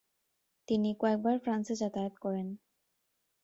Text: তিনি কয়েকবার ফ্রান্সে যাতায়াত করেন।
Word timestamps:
তিনি 0.67 0.89
কয়েকবার 0.99 1.35
ফ্রান্সে 1.39 1.75
যাতায়াত 1.75 2.15
করেন। 2.17 2.47